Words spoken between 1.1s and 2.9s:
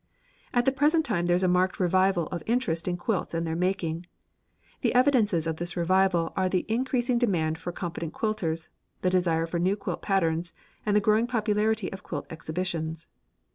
there is a marked revival of interest